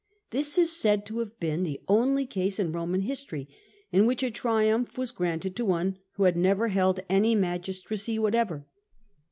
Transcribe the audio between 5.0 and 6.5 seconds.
granted to one who had